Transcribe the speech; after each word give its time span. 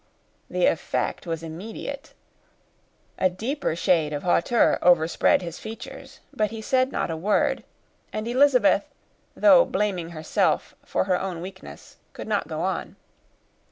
The 0.49 0.65
effect 0.65 1.27
was 1.27 1.43
immediate. 1.43 2.15
A 3.19 3.29
deeper 3.29 3.75
shade 3.75 4.13
of 4.13 4.23
hauteur 4.23 4.79
overspread 4.81 5.43
his 5.43 5.59
features, 5.59 6.21
but 6.33 6.49
he 6.49 6.59
said 6.59 6.91
not 6.91 7.11
a 7.11 7.15
word; 7.15 7.63
and 8.11 8.27
Elizabeth, 8.27 8.89
though 9.35 9.63
blaming 9.63 10.09
herself 10.09 10.73
for 10.83 11.03
her 11.03 11.21
own 11.21 11.39
weakness, 11.39 11.97
could 12.13 12.27
not 12.27 12.47
go 12.47 12.61
on. 12.61 12.95